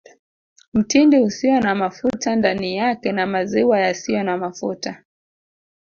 [0.73, 5.03] Mtindi usio na mafuta ndani yake na maziwa yasiyo na mafuta